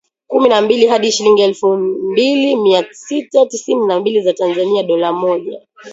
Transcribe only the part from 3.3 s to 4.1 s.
tisini na